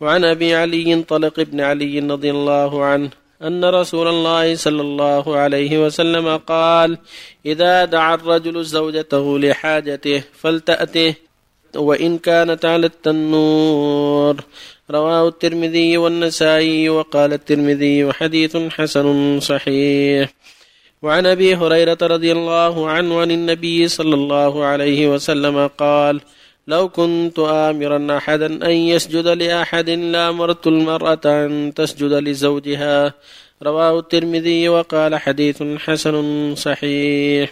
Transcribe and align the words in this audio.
وعن 0.00 0.24
أبي 0.24 0.54
علي 0.54 1.02
طلق 1.02 1.40
بن 1.40 1.60
علي 1.60 1.98
رضي 1.98 2.30
الله 2.30 2.84
عنه 2.84 3.10
أن 3.42 3.64
رسول 3.64 4.08
الله 4.08 4.54
صلى 4.54 4.80
الله 4.80 5.36
عليه 5.36 5.86
وسلم 5.86 6.36
قال 6.36 6.98
إذا 7.46 7.84
دعا 7.84 8.14
الرجل 8.14 8.64
زوجته 8.64 9.38
لحاجته 9.38 10.22
فلتأته 10.32 11.14
وإن 11.76 12.18
كانت 12.18 12.64
على 12.64 12.86
التنور. 12.86 14.36
رواه 14.90 15.28
الترمذي 15.28 15.96
والنسائي 15.96 16.88
وقال 16.88 17.32
الترمذي 17.32 18.12
حديث 18.12 18.56
حسن 18.56 19.40
صحيح. 19.40 20.32
وعن 21.02 21.26
أبي 21.26 21.54
هريرة 21.54 21.98
رضي 22.02 22.32
الله 22.32 22.90
عنه 22.90 23.20
عن 23.20 23.30
النبي 23.30 23.88
صلى 23.88 24.14
الله 24.14 24.64
عليه 24.64 25.08
وسلم 25.08 25.66
قال 25.66 26.20
لو 26.70 26.88
كنت 26.88 27.38
آمرا 27.38 28.16
أحدا 28.16 28.46
أن 28.46 28.70
يسجد 28.70 29.26
لأحد 29.26 29.90
لأمرت 29.90 30.66
المرأة 30.66 31.20
أن 31.24 31.72
تسجد 31.76 32.12
لزوجها. 32.12 33.14
رواه 33.62 33.98
الترمذي 33.98 34.68
وقال 34.68 35.12
حديث 35.16 35.62
حسن 35.62 36.14
صحيح. 36.54 37.50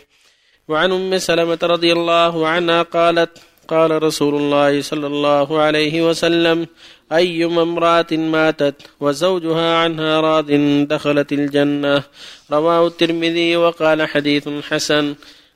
وعن 0.68 0.92
أم 0.92 1.18
سلمة 1.18 1.58
رضي 1.62 1.92
الله 1.92 2.48
عنها 2.48 2.82
قالت 2.82 3.30
قال 3.68 4.02
رسول 4.02 4.34
الله 4.34 4.80
صلى 4.80 5.06
الله 5.06 5.60
عليه 5.60 6.08
وسلم 6.08 6.66
أيما 7.12 7.62
امرأة 7.62 8.12
ماتت 8.12 8.74
وزوجها 9.00 9.74
عنها 9.76 10.20
راض 10.20 10.50
دخلت 10.94 11.32
الجنة. 11.32 12.02
رواه 12.50 12.86
الترمذي 12.86 13.56
وقال 13.56 14.08
حديث 14.08 14.48
حسن 14.48 15.14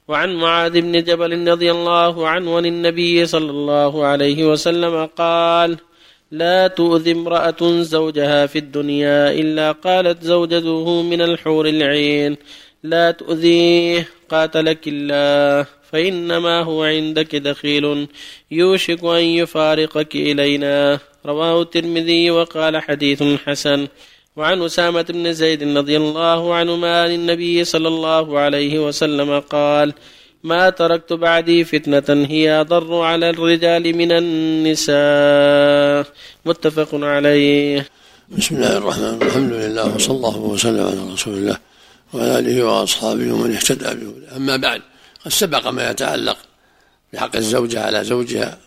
وعن 0.08 0.34
معاذ 0.34 0.80
بن 0.80 1.04
جبل 1.04 1.48
رضي 1.48 1.70
الله 1.70 2.28
عنه 2.28 2.56
عن 2.56 2.66
النبي 2.66 3.26
صلى 3.26 3.50
الله 3.50 4.04
عليه 4.04 4.44
وسلم 4.44 5.06
قال 5.06 5.76
لا 6.30 6.68
تؤذي 6.68 7.12
امرأة 7.12 7.82
زوجها 7.82 8.46
في 8.46 8.58
الدنيا 8.58 9.32
إلا 9.32 9.72
قالت 9.72 10.22
زوجته 10.22 11.02
من 11.02 11.20
الحور 11.22 11.68
العين. 11.68 12.36
لا 12.82 13.10
تؤذيه 13.10 14.08
قاتلك 14.28 14.88
الله 14.88 15.66
فإنما 15.90 16.60
هو 16.62 16.82
عندك 16.82 17.36
دخيل 17.36 18.08
يوشك 18.50 19.04
أن 19.04 19.24
يفارقك 19.24 20.16
إلينا. 20.16 20.98
رواه 21.26 21.62
الترمذي 21.62 22.30
وقال 22.30 22.82
حديث 22.82 23.22
حسن. 23.22 23.88
وعن 24.36 24.62
أسامة 24.62 25.02
بن 25.02 25.32
زيد 25.32 25.76
رضي 25.76 25.96
الله 25.96 26.54
عنهما 26.54 27.02
عن 27.02 27.10
النبي 27.10 27.64
صلى 27.64 27.88
الله 27.88 28.38
عليه 28.38 28.78
وسلم 28.78 29.40
قال 29.40 29.94
ما 30.42 30.70
تركت 30.70 31.12
بعدي 31.12 31.64
فتنة 31.64 32.26
هي 32.26 32.60
أضر 32.60 33.00
على 33.00 33.30
الرجال 33.30 33.96
من 33.96 34.12
النساء. 34.12 36.06
متفق 36.46 36.88
عليه. 36.92 37.86
بسم 38.28 38.56
الله 38.56 38.78
الرحمن 38.78 39.04
الرحيم. 39.04 39.28
الحمد 39.28 39.52
لله 39.52 39.94
وصلى 39.94 40.16
الله 40.16 40.38
وسلم 40.38 40.86
على 40.86 41.12
رسول 41.12 41.34
الله 41.34 41.58
وعلى 42.12 42.38
آله 42.38 42.62
وأصحابه 42.64 43.32
ومن 43.32 43.54
اهتدى 43.54 43.94
به 43.94 44.36
أما 44.36 44.56
بعد 44.56 44.82
قد 45.24 45.30
سبق 45.30 45.68
ما 45.68 45.90
يتعلق 45.90 46.38
بحق 47.12 47.36
الزوجة 47.36 47.82
على 47.82 48.04
زوجها 48.04 48.58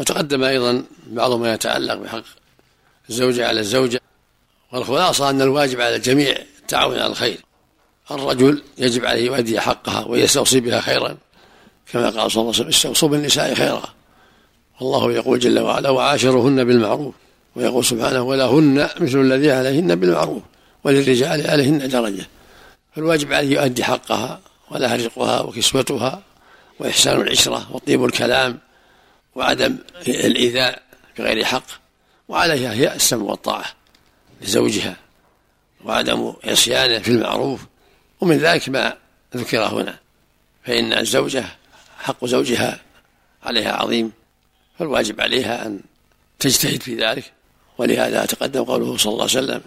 وتقدم 0.00 0.44
أيضا 0.44 0.82
بعض 1.06 1.32
ما 1.32 1.54
يتعلق 1.54 1.94
بحق 1.94 2.24
الزوجة 3.10 3.48
على 3.48 3.60
الزوجة. 3.60 4.00
والخلاصة 4.72 5.30
أن 5.30 5.42
الواجب 5.42 5.80
على 5.80 5.96
الجميع 5.96 6.36
التعاون 6.58 6.98
على 6.98 7.06
الخير. 7.06 7.40
الرجل 8.10 8.62
يجب 8.78 9.04
عليه 9.04 9.26
يؤدي 9.26 9.60
حقها 9.60 10.04
ويستوصي 10.06 10.60
بها 10.60 10.80
خيرا 10.80 11.16
كما 11.92 12.10
قال 12.10 12.12
صلى 12.12 12.20
الله 12.20 12.38
عليه 12.38 12.48
وسلم 12.48 12.68
استوصوا 12.68 13.08
بالنساء 13.08 13.54
خيرا. 13.54 13.82
والله 14.80 15.12
يقول 15.12 15.38
جل 15.38 15.58
وعلا 15.58 15.90
وعاشرهن 15.90 16.64
بالمعروف. 16.64 17.14
ويقول 17.56 17.84
سبحانه 17.84 18.22
ولهن 18.22 18.88
مثل 19.00 19.20
الذي 19.20 19.52
عليهن 19.52 19.94
بالمعروف 19.94 20.42
وللرجال 20.84 21.50
عليهن 21.50 21.88
درجة. 21.88 22.26
فالواجب 22.96 23.32
عليه 23.32 23.60
يؤدي 23.60 23.84
حقها 23.84 24.40
ولها 24.70 24.96
رزقها 24.96 25.40
وكسوتها 25.40 26.22
وإحسان 26.80 27.20
العشرة 27.20 27.66
وطيب 27.72 28.04
الكلام 28.04 28.58
وعدم 29.34 29.76
الإيذاء 30.08 30.82
بغير 31.18 31.44
حق 31.44 31.64
وعليها 32.28 32.72
هي 32.72 32.94
السمع 32.94 33.22
والطاعة. 33.22 33.77
لزوجها 34.42 34.96
وعدم 35.84 36.32
عصيانه 36.44 36.98
في 36.98 37.08
المعروف 37.08 37.60
ومن 38.20 38.38
ذلك 38.38 38.68
ما 38.68 38.96
ذكر 39.36 39.62
هنا 39.62 39.98
فإن 40.64 40.92
الزوجة 40.92 41.44
حق 41.98 42.24
زوجها 42.24 42.80
عليها 43.42 43.72
عظيم 43.72 44.12
فالواجب 44.78 45.20
عليها 45.20 45.66
أن 45.66 45.80
تجتهد 46.38 46.82
في 46.82 46.94
ذلك. 46.94 47.32
ولهذا 47.78 48.26
تقدم 48.26 48.64
قوله 48.64 48.96
صلى 48.96 49.12
الله 49.12 49.22
عليه 49.22 49.38
وسلم 49.38 49.60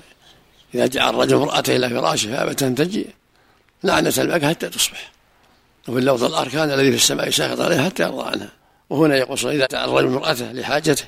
إذا 0.75 0.87
جعل 0.87 1.09
الرجل 1.09 1.35
امرأته 1.35 1.75
إلى 1.75 1.89
فراشه 1.89 2.31
فأبت 2.31 2.63
أن 2.63 2.75
تجي 2.75 3.07
لعنة 3.83 4.13
الملك 4.17 4.45
حتى 4.45 4.69
تصبح 4.69 5.11
وفي 5.87 5.99
اللفظ 5.99 6.23
الأركان 6.23 6.71
الذي 6.71 6.89
في 6.89 6.97
السماء 6.97 7.29
ساخط 7.29 7.59
عليها 7.59 7.83
حتى 7.85 8.03
يرضى 8.03 8.29
عنها. 8.29 8.49
وهنا 8.89 9.15
يقول 9.17 9.37
إذا 9.45 9.67
جعل 9.71 9.89
الرجل 9.89 10.07
امرأته 10.07 10.51
لحاجته 10.51 11.05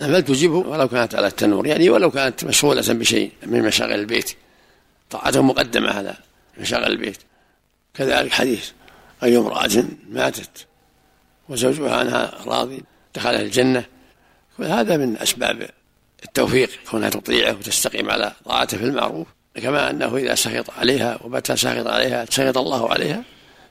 فلتجبه 0.00 0.56
ولو 0.56 0.88
كانت 0.88 1.14
على 1.14 1.26
التنور 1.26 1.66
يعني 1.66 1.90
ولو 1.90 2.10
كانت 2.10 2.44
مشغولة 2.44 2.82
بشيء 2.88 3.32
من 3.46 3.62
مشاغل 3.62 3.92
البيت. 3.92 4.36
طاعته 5.10 5.42
مقدمة 5.42 5.90
على 5.90 6.14
مشاغل 6.58 6.92
البيت. 6.92 7.18
كذلك 7.94 8.32
حديث 8.32 8.70
أي 9.22 9.36
امرأة 9.36 9.84
ماتت 10.10 10.66
وزوجها 11.48 11.96
عنها 11.96 12.32
راضي 12.46 12.82
دخلها 13.14 13.42
الجنة. 13.42 13.84
هذا 14.60 14.96
من 14.96 15.16
أسباب 15.18 15.70
التوفيق 16.24 16.70
كونها 16.90 17.10
تطيعه 17.10 17.52
وتستقيم 17.52 18.10
على 18.10 18.32
طاعته 18.44 18.78
في 18.78 18.84
المعروف. 18.84 19.26
كما 19.62 19.90
أنه 19.90 20.16
إذا 20.16 20.34
سخط 20.34 20.70
عليها 20.70 21.18
وبات 21.24 21.52
ساخط 21.52 21.86
عليها 21.86 22.24
سخط 22.24 22.58
الله 22.58 22.90
عليها 22.90 23.22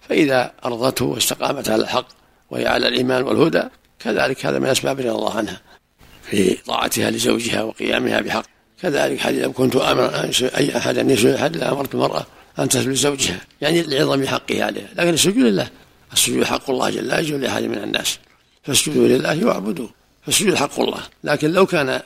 فإذا 0.09 0.51
أرضته 0.65 1.05
واستقامت 1.05 1.69
على 1.69 1.83
الحق 1.83 2.07
وهي 2.49 2.67
على 2.67 2.87
الإيمان 2.87 3.23
والهدى 3.23 3.63
كذلك 3.99 4.45
هذا 4.45 4.59
من 4.59 4.67
أسباب 4.67 4.99
رضا 4.99 5.11
الله 5.11 5.37
عنها. 5.37 5.61
في 6.35 6.53
طاعتها 6.53 7.11
لزوجها 7.11 7.63
وقيامها 7.63 8.21
بحق. 8.21 8.45
كذلك 8.81 9.19
حديث 9.19 9.43
لو 9.43 9.51
كنت 9.51 9.75
أمر 9.75 10.29
أي 10.57 10.77
أحد 10.77 10.97
أن 10.97 11.09
يسجد 11.09 11.33
احد 11.33 11.57
لامرت 11.57 11.93
المرأة 11.95 12.25
أن 12.59 12.69
تسجد 12.69 12.87
لزوجها. 12.87 13.41
يعني 13.61 13.81
لعظم 13.81 14.27
حقه 14.27 14.63
عليها. 14.63 14.87
لكن 14.95 15.09
السجود 15.09 15.37
لله. 15.37 15.69
السجود 16.13 16.43
حق 16.43 16.69
الله 16.69 16.89
جل 16.89 17.07
لا 17.07 17.19
يجوز 17.19 17.39
لأحد 17.41 17.63
من 17.63 17.77
الناس. 17.77 18.19
فاسجدوا 18.63 19.07
لله 19.07 19.45
واعبدوه 19.45 19.89
فالسجود 20.25 20.55
حق 20.55 20.79
الله. 20.79 21.01
لكن 21.23 21.51
لو 21.51 21.65
كان 21.65 22.01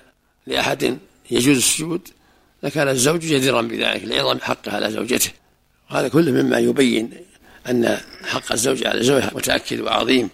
لأحد 0.48 0.98
يجوز 1.32 1.58
السجود 1.58 2.08
لكان 2.64 2.88
الزوج 2.88 3.20
جديرا 3.20 3.62
بذلك 3.62 4.04
لعظم 4.04 4.40
حقه 4.40 4.72
على 4.72 4.92
زوجته. 4.92 5.32
وهذا 5.92 6.08
كله 6.08 6.32
مما 6.32 6.60
يبين 6.60 7.12
أن 7.70 7.98
حق 8.24 8.52
الزوج 8.52 8.88
على 8.88 9.04
زوجها 9.04 9.32
متأكد 9.36 9.80
وعظيم. 9.80 10.30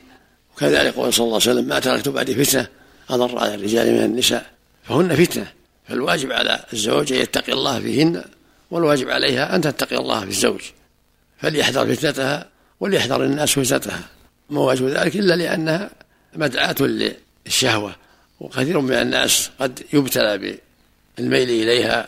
وكذلك 0.56 0.94
قول 0.94 1.14
صلى 1.14 1.24
الله 1.24 1.40
عليه 1.42 1.52
وسلم 1.52 1.68
ما 1.68 1.80
تركت 1.80 2.10
بعد 2.10 2.32
فتنة 2.32 2.68
أضر 3.10 3.40
على 3.40 3.56
الرجال 3.56 3.94
من 3.94 4.04
النساء. 4.04 4.46
فهن 4.84 5.16
فتنة. 5.16 5.48
فالواجب 5.88 6.32
على 6.32 6.60
الزوج 6.74 7.14
أن 7.14 7.20
يتقي 7.20 7.54
الله 7.54 7.80
فيهن 7.80 8.24
والواجب 8.72 9.10
عليها 9.10 9.56
أن 9.56 9.62
تتقي 9.62 9.98
الله 9.98 10.20
في 10.20 10.28
الزوج. 10.28 10.62
فليحذر 11.38 11.96
فتنتها 11.96 12.50
وليحذر 12.80 13.24
الناس 13.24 13.60
فتنتها. 13.60 14.00
ما 14.50 14.60
واجب 14.60 14.88
ذلك؟ 14.88 15.16
إلا 15.16 15.34
لأنها 15.34 15.90
مدعاة 16.36 16.76
للشهوة. 17.46 17.96
وكثير 18.40 18.80
من 18.80 18.94
الناس 18.94 19.50
قد 19.60 19.84
يبتلى 19.94 20.58
بالميل 21.18 21.50
إليها 21.50 22.08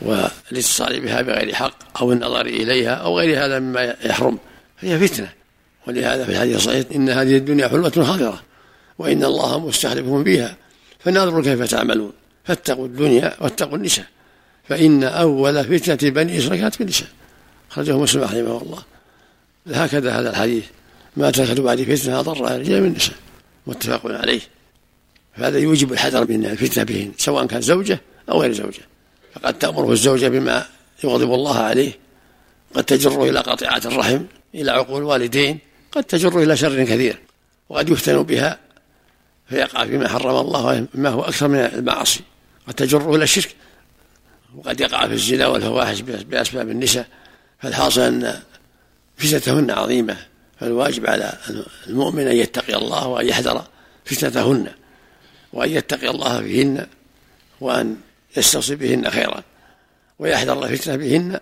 والاتصال 0.00 1.00
بها 1.00 1.22
بغير 1.22 1.54
حق 1.54 2.00
أو 2.00 2.12
النظر 2.12 2.46
إليها 2.46 2.94
أو 2.94 3.18
غير 3.18 3.44
هذا 3.44 3.58
مما 3.58 3.96
يحرم. 4.04 4.38
فهي 4.76 5.08
فتنة. 5.08 5.32
ولهذا 5.86 6.24
في 6.24 6.30
الحديث 6.30 6.56
الصحيح 6.56 6.84
إن 6.94 7.10
هذه 7.10 7.36
الدنيا 7.36 7.68
حلوة 7.68 7.90
خاطرة 7.90 8.42
وإن 8.98 9.24
الله 9.24 9.66
مستخلفهم 9.66 10.24
فيها. 10.24 10.56
فننظر 10.98 11.42
كيف 11.42 11.62
تعملون. 11.62 12.12
فاتقوا 12.44 12.86
الدنيا 12.86 13.36
واتقوا 13.40 13.76
النساء. 13.76 14.06
فإن 14.68 15.04
أول 15.04 15.64
فتنة 15.64 16.10
بني 16.10 16.38
إسرائيل 16.38 16.60
كانت 16.60 16.74
في 16.74 16.80
النساء. 16.80 17.08
خرجه 17.68 17.98
مسلم 17.98 18.22
رحمه 18.22 18.62
الله. 18.62 18.82
هكذا 19.66 20.20
هذا 20.20 20.30
الحديث. 20.30 20.64
ما 21.16 21.30
تركت 21.30 21.60
بعد 21.60 21.82
فتنة 21.82 22.20
أضر 22.20 22.46
على 22.46 22.56
الرجال 22.56 22.82
من 22.82 22.88
النساء. 22.88 23.16
متفق 23.66 24.00
عليه. 24.06 24.40
فهذا 25.36 25.58
يوجب 25.58 25.92
الحذر 25.92 26.30
من 26.30 26.46
الفتنة 26.46 26.84
بهن 26.84 27.12
سواء 27.18 27.46
كان 27.46 27.60
زوجة 27.60 28.00
أو 28.30 28.42
غير 28.42 28.52
زوجة. 28.52 28.82
فقد 29.34 29.58
تأمره 29.58 29.92
الزوجة 29.92 30.28
بما 30.28 30.66
يغضب 31.04 31.34
الله 31.34 31.58
عليه. 31.58 31.92
قد 32.74 32.84
تجره 32.84 33.30
إلى 33.30 33.40
قطيعة 33.40 33.82
الرحم 33.84 34.20
إلى 34.54 34.70
عقول 34.70 35.02
الوالدين. 35.02 35.58
قد 35.92 36.04
تجره 36.04 36.42
إلى 36.42 36.56
شر 36.56 36.84
كثير. 36.84 37.18
وقد 37.68 37.88
يفتن 37.88 38.22
بها 38.22 38.58
فيقع 39.48 39.84
فيما 39.84 40.08
حرم 40.08 40.36
الله 40.36 40.86
ما 40.94 41.08
هو 41.08 41.22
أكثر 41.22 41.48
من 41.48 41.58
المعاصي 41.58 42.20
قد 42.68 42.74
تجره 42.74 43.14
إلى 43.14 43.24
الشرك. 43.24 43.54
وقد 44.56 44.80
يقع 44.80 45.06
في 45.06 45.12
الزنا 45.12 45.46
والفواحش 45.46 46.00
بأسباب 46.00 46.70
النساء. 46.70 47.06
فالحاصل 47.58 48.00
أن 48.00 48.40
فتنتهن 49.16 49.70
عظيمة 49.70 50.16
فالواجب 50.60 51.06
على 51.06 51.38
المؤمن 51.86 52.26
أن 52.26 52.36
يتقي 52.36 52.74
الله 52.74 53.06
وأن 53.06 53.28
يحذر 53.28 53.64
فتنتهن 54.04 54.68
وأن 55.52 55.70
يتقي 55.70 56.10
الله 56.10 56.40
فيهن 56.40 56.86
وأن 57.60 57.96
يستوصي 58.36 58.74
بهن 58.74 59.10
خيرا 59.10 59.42
ويحذر 60.18 60.64
الفتنة 60.64 60.96
بهن 60.96 61.40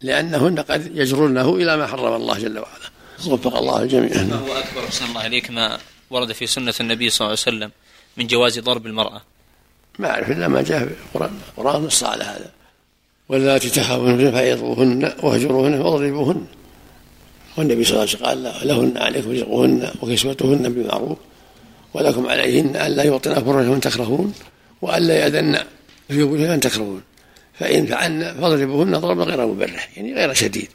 لأنهن 0.00 0.58
قد 0.58 0.96
يجرنه 0.96 1.54
إلى 1.54 1.76
ما 1.76 1.86
حرم 1.86 2.14
الله 2.14 2.38
جل 2.38 2.58
وعلا. 2.58 2.90
وفق 3.26 3.56
الله 3.56 3.82
الجميع. 3.82 4.22
ما 4.22 4.36
هو 4.36 4.52
أكبر. 4.52 4.84
أحسن 4.86 5.04
الله 5.04 5.26
إليك. 5.26 5.50
ما 5.50 5.78
ورد 6.10 6.32
في 6.32 6.46
سنة 6.46 6.74
النبي 6.80 7.10
صلى 7.10 7.26
الله 7.26 7.38
عليه 7.46 7.56
وسلم 7.56 7.70
من 8.16 8.26
جواز 8.26 8.58
ضرب 8.58 8.86
المرأة. 8.86 9.22
ما 9.98 10.10
أعرف 10.10 10.30
إلا 10.30 10.48
ما 10.48 10.62
جاء 10.62 10.78
في 10.78 10.94
القرآن. 11.14 11.38
القرآن 11.48 11.82
نص 11.82 12.04
على 12.04 12.24
هذا. 12.24 12.50
واللاتي 13.28 13.70
تخافون 13.70 14.32
فعظوهن 14.32 15.12
واهجروهن 15.22 15.80
واضربوهن. 15.80 16.46
والنبي 17.56 17.84
صلى 17.84 17.92
الله 17.92 18.00
عليه 18.00 18.10
وسلم 18.10 18.26
قال 18.26 18.68
لهن 18.68 18.96
عليكم 18.96 19.30
رزقهن 19.30 19.90
وكسوتهن 20.02 20.74
بالمعروف 20.74 21.18
ولكم 21.94 22.26
عليهن 22.26 22.76
ألا 22.76 23.02
يعطين 23.02 23.34
فرجهن 23.34 23.80
تكرهون 23.80 24.34
وألا 24.82 25.14
يأذن 25.14 25.64
في 26.08 26.16
بيوتهن 26.16 26.60
تكرهون. 26.60 27.02
فإن 27.54 27.86
فعلن 27.86 28.36
فاضربوهن 28.40 28.98
ضربا 28.98 29.24
غير 29.24 29.46
مبرح 29.46 29.90
يعني 29.96 30.14
غير 30.14 30.34
شديد. 30.34 30.68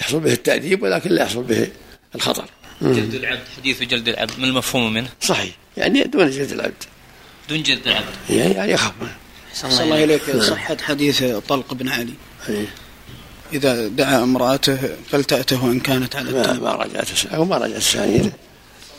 يحصل 0.00 0.20
به 0.20 0.32
التأديب 0.32 0.82
ولكن 0.82 1.10
لا 1.10 1.22
يحصل 1.22 1.42
به 1.42 1.68
الخطر. 2.14 2.44
جلد 2.82 3.14
العبد 3.14 3.42
حديث 3.56 3.82
جلد 3.82 4.08
العبد 4.08 4.38
ما 4.38 4.46
المفهوم 4.46 4.92
منه؟ 4.92 5.08
صحيح. 5.20 5.54
يعني 5.76 6.04
دون 6.04 6.30
جلد 6.30 6.52
العبد. 6.52 6.82
دون 7.48 7.62
جلد 7.62 7.88
العبد. 7.88 8.14
يعني, 8.30 8.54
يعني 8.54 8.72
يخاف 8.72 8.92
منه 9.00 9.16
صلى 9.54 9.84
الله 9.84 10.04
إليك 10.04 10.36
صحة 10.36 10.76
حديث 10.82 11.24
طلق 11.24 11.74
بن 11.74 11.88
علي. 11.88 12.14
أيه. 12.48 12.66
إذا 13.52 13.88
دعا 13.88 14.22
امرأته 14.22 14.78
فلتأته 15.10 15.72
إن 15.72 15.80
كانت 15.80 16.16
على 16.16 16.32
ما, 16.32 16.40
التوبة 16.40 16.60
ما 16.60 16.72
رجعت 16.72 17.26
أو 17.26 17.44
ما 17.44 17.56
رجعت 17.56 17.78
السانيد 17.78 18.32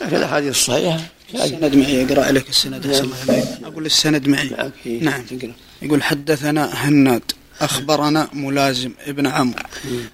لكن 0.02 0.16
الأحاديث 0.16 0.50
الصحيحة. 0.50 1.00
السند 1.36 1.76
معي 1.76 2.06
أقرأ 2.06 2.26
عليك 2.26 2.50
السند 2.50 2.86
الله 2.86 3.16
عليك 3.30 3.46
أقول 3.64 3.86
السند 3.86 4.28
معي. 4.28 4.72
إيه. 4.86 5.04
نعم. 5.04 5.22
تقرأ. 5.22 5.54
يقول 5.82 6.04
حدثنا 6.04 6.66
هناد. 6.74 7.32
أخبرنا 7.63 8.30
ملازم 8.33 8.92
ابن 9.07 9.27
عمرو. 9.27 9.63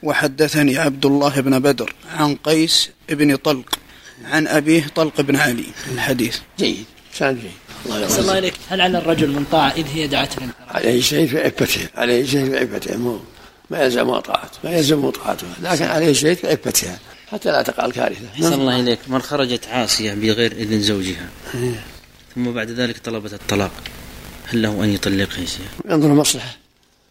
وحدثني 0.04 0.78
عبد 0.78 1.06
الله 1.06 1.40
بن 1.40 1.60
بدر 1.60 1.94
عن 2.16 2.36
قيس 2.36 2.90
بن 3.10 3.36
طلق 3.36 3.70
عن 4.26 4.48
أبيه 4.48 4.88
طلق 4.96 5.22
بن 5.22 5.36
علي. 5.36 5.66
الحديث. 5.94 6.38
جيد. 6.60 6.86
سند 7.14 7.40
جيد. 7.40 7.52
الله 7.86 8.20
الله 8.20 8.34
عليك. 8.34 8.54
هل 8.70 8.82
على 8.82 8.98
الرجل 8.98 9.30
من 9.30 9.46
طاعة 9.52 9.72
إذ 9.72 9.86
هي 9.94 10.08
دعته 10.08 10.42
عليه 10.68 11.02
شيء 11.02 11.28
في 11.28 11.42
عفته 11.42 11.88
عليه 11.96 12.26
شيء 12.26 12.46
في 12.46 12.58
عفته 12.58 12.98
مو 12.98 13.20
ما 13.70 13.84
يلزم 13.84 14.20
طاعته. 14.20 14.58
ما 14.64 14.72
يلزم 14.72 15.10
طاعتها 15.10 15.56
لكن 15.62 15.86
عليه 15.86 16.14
شيء 16.14 16.36
في 16.36 16.48
عفتها 16.48 17.00
حتى 17.32 17.52
لا 17.52 17.62
تقع 17.62 17.86
الكارثة. 17.86 18.26
أحسن 18.34 18.54
الله 18.54 18.80
إليك. 18.80 19.00
من 19.08 19.22
خرجت 19.22 19.68
عاصية 19.68 20.14
بغير 20.14 20.52
إذن 20.52 20.82
زوجها. 20.82 21.30
ثم 22.36 22.52
بعد 22.52 22.72
ذلك 22.72 22.98
طلبت 22.98 23.34
الطلاق. 23.34 23.72
هل 24.48 24.62
له 24.62 24.84
أن 24.84 24.90
يطلقها 24.90 25.40
يا 25.40 25.46
شيخ؟ 25.46 25.72
ينظر 25.90 26.08
المصلحة 26.08 26.58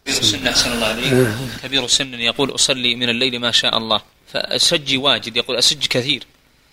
كبير 0.09 0.21
السن 0.21 0.47
أحسن 0.47 0.71
الله 0.71 0.87
عليك. 0.87 1.29
كبير 1.63 1.85
السن 1.85 2.13
يقول 2.13 2.55
أصلي 2.55 2.95
من 2.95 3.09
الليل 3.09 3.39
ما 3.39 3.51
شاء 3.51 3.77
الله. 3.77 4.01
فأسجي 4.33 4.97
واجد 4.97 5.37
يقول 5.37 5.57
أسج 5.57 5.85
كثير. 5.85 6.23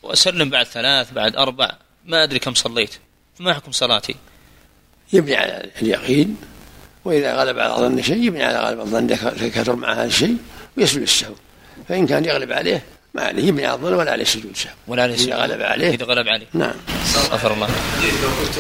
وأسلم 0.03 0.51
بعد 0.51 0.67
ثلاث 0.67 1.13
بعد 1.13 1.37
أربع. 1.37 1.73
ما 2.05 2.25
أدري 2.25 2.39
كم 2.39 2.55
صليت. 2.55 2.91
ما 3.41 3.55
حكم 3.55 3.73
صلاتي؟ 3.73 4.15
يبني 5.13 5.37
على 5.37 5.71
اليقين 5.83 6.37
وإذا 7.05 7.37
غلب 7.37 7.59
على 7.59 7.75
ظن 7.75 8.03
شيء 8.03 8.23
يبني 8.23 8.45
على 8.45 8.59
غلب 8.59 8.81
الظن 8.81 9.07
كثر 9.49 9.77
مع 9.77 9.93
هذا 9.93 10.05
الشيء 10.05 10.37
ويسجد 10.77 11.03
السهو. 11.03 11.35
فإن 11.89 12.07
كان 12.07 12.25
يغلب 12.25 12.53
عليه 12.53 12.83
ما 13.15 13.23
عليه 13.23 13.45
يبني 13.45 13.67
على 13.67 13.75
الظن 13.75 13.95
ولا 13.95 14.13
عليه 14.13 14.25
سجود 14.25 14.57
سهو 14.57 14.73
ولا 14.87 15.03
عليه 15.03 15.15
إذا 15.15 15.23
سجود. 15.23 15.35
غلب 15.35 15.63
عليه. 15.63 15.91
إذا 15.91 16.05
غلب 16.05 16.29
عليه. 16.29 16.47
نعم. 16.53 16.75
غفر 17.17 17.55
الله. 17.55 17.69
لو 18.23 18.29
كنت 18.45 18.59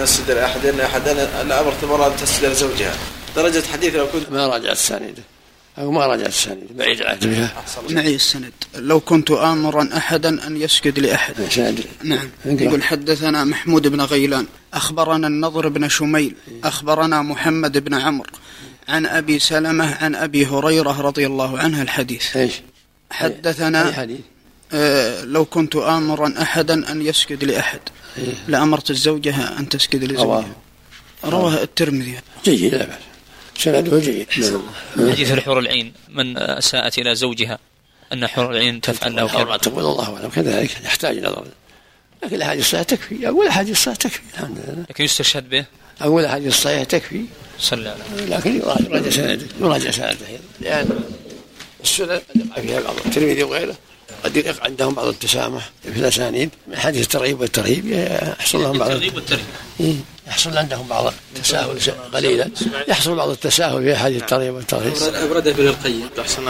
اسجد 0.00 0.30
لاحد 0.30 0.66
ان 0.66 0.80
احد 0.80 1.08
أنا 1.08 1.60
امرت 1.60 1.82
المراه 1.82 2.06
أن 2.06 2.16
تسجد 2.16 2.44
لزوجها. 2.44 2.94
درجة 3.36 3.62
حديث 3.72 3.94
لو 3.94 4.06
كنت 4.06 4.30
ما 4.30 4.46
راجعت 4.46 4.72
السانده 4.72 5.22
أو 5.78 5.92
ما 5.92 6.06
راجعت 6.06 6.28
السانده 6.28 6.66
بعيد 6.70 7.00
العهد 7.00 7.26
بها 7.26 7.64
معي 7.90 8.14
السند. 8.14 8.52
لو 8.74 9.00
كنت 9.00 9.30
آمرا 9.30 9.88
أحدا 9.96 10.46
أن 10.46 10.56
يسجد 10.56 10.98
لأحد. 10.98 11.34
سند 11.50 11.84
نعم. 12.02 12.28
يقول 12.44 12.82
حدثنا 12.82 13.44
محمود 13.44 13.88
بن 13.88 14.00
غيلان. 14.00 14.46
أخبرنا 14.74 15.26
النضر 15.26 15.68
بن 15.68 15.88
شميل. 15.88 16.34
أخبرنا 16.64 17.22
محمد 17.22 17.78
بن 17.78 17.94
عمرو. 17.94 18.30
عن 18.88 19.06
أبي 19.06 19.38
سلمة 19.38 19.94
عن 19.94 20.14
أبي 20.14 20.46
هريرة 20.46 21.00
رضي 21.00 21.26
الله 21.26 21.58
عنه 21.58 21.82
الحديث. 21.82 22.36
إيش؟ 22.36 22.52
أي 22.52 22.60
حدثنا 23.10 23.92
حديث؟ 23.92 24.20
آه 24.72 25.24
لو 25.24 25.44
كنت 25.44 25.76
آمرا 25.76 26.34
أحدا 26.42 26.92
أن 26.92 27.02
يسجد 27.02 27.44
لأحد. 27.44 27.80
إيه. 28.18 28.24
لأمرت 28.48 28.90
الزوجة 28.90 29.58
أن 29.58 29.68
تسجد 29.68 30.04
لزوجها. 30.04 30.56
رواه 31.24 31.62
الترمذي. 31.62 32.18
جيد 32.44 32.74
لا 32.74 32.84
بأس 32.84 32.98
سنده 33.58 33.98
جيد 33.98 34.26
نعم. 34.38 35.10
حديث 35.12 35.32
الحور 35.32 35.58
العين 35.58 35.92
من 36.08 36.38
أساءت 36.38 36.98
إلى 36.98 37.14
زوجها 37.14 37.58
أن 38.12 38.26
حور 38.26 38.50
العين 38.50 38.80
تفعل 38.80 39.16
له 39.16 39.28
كذا 39.28 39.56
تقول 39.56 39.84
الله 39.84 40.16
أعلم. 40.16 40.28
كذلك 40.28 40.70
يحتاج 40.84 41.18
نظر 41.18 41.44
لكن 42.22 42.36
الأحاديث 42.36 42.64
الصحيحة 42.64 42.82
تكفي. 42.82 43.28
أقول 43.28 43.44
الأحاديث 43.44 43.72
الصحيحة 43.72 43.98
تكفي. 43.98 44.20
الحمد 44.34 44.58
لله. 44.68 44.84
لكن 44.90 45.04
يستشهد 45.04 45.48
به؟ 45.50 45.64
أقول 46.00 46.22
الأحاديث 46.22 46.48
الصحيحة 46.48 46.84
تكفي. 46.84 47.24
صلى 47.58 47.88
على 47.88 48.26
لكن 48.26 48.56
يراجع 48.56 49.10
سنده. 49.10 49.46
يراجع 49.60 49.90
سنده. 49.90 50.16
لأن 50.60 51.00
السنن 51.84 52.08
قد 52.08 52.36
يقع 52.36 52.62
فيها 52.62 52.80
بعض 52.80 52.94
الترمذي 53.06 53.42
وغيره. 53.42 53.76
قد 54.24 54.36
يقع 54.36 54.64
عندهم 54.64 54.94
بعض 54.94 55.06
التسامح 55.06 55.70
في 55.82 56.00
الأسانيد. 56.00 56.50
من 56.66 56.76
حديث 56.76 57.02
الترغيب 57.02 57.40
والترهيب 57.40 57.86
يحصل 58.38 58.62
لهم 58.62 58.78
بعض 58.78 58.90
الترغيب 58.90 59.14
والترهيب. 59.14 59.44
إيه، 59.80 59.94
يحصل 60.28 60.56
عندهم 60.56 60.88
بعض 60.88 61.14
التساهل 61.36 61.78
قليلا. 62.12 62.50
يحصل 62.88 63.14
بعض 63.14 63.28
التساهل 63.28 63.82
في 63.82 63.96
حديث 63.96 64.22
الترغيب 64.22 64.54
والترهيب 64.54 64.94
أبرد 65.14 65.48
ابن 65.48 65.68
القيم. 65.68 66.10
أحسن 66.20 66.44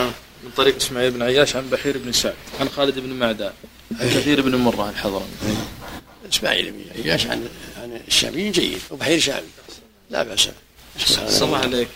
من 0.45 0.51
طريق 0.57 0.77
إسماعيل 0.77 1.11
بن 1.11 1.23
عياش 1.23 1.57
عن 1.57 1.71
بحير 1.71 1.99
بن 1.99 2.13
سعد 2.13 2.35
عن 2.61 2.69
خالد 2.69 2.99
بن 2.99 3.13
معدان 3.13 3.53
عن 4.01 4.09
كثير 4.09 4.43
بن 4.43 4.55
مرة 4.55 4.91
الحضرمي. 4.91 5.27
إسماعيل 6.33 6.71
بن 6.71 7.03
عياش 7.03 7.27
عن 7.27 7.49
عن 7.83 8.01
الشامي 8.09 8.51
جيد 8.51 8.81
وبحير 8.91 9.21
شامي. 9.21 9.49
لا 10.11 10.23
بأس. 10.23 10.49
صلى 10.99 11.45
الله 11.47 11.59
عليك. 11.59 11.89